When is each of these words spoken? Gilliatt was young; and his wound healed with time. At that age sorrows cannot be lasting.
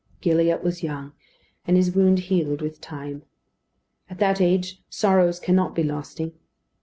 Gilliatt 0.19 0.63
was 0.63 0.81
young; 0.81 1.13
and 1.67 1.77
his 1.77 1.91
wound 1.91 2.17
healed 2.17 2.59
with 2.63 2.81
time. 2.81 3.21
At 4.09 4.17
that 4.17 4.41
age 4.41 4.81
sorrows 4.89 5.39
cannot 5.39 5.75
be 5.75 5.83
lasting. 5.83 6.31